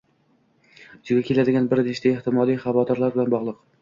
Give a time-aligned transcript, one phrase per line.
[1.09, 3.63] yuzaga keladigan bir necha ehtimoliy xavotirlar bilan bog‘liq.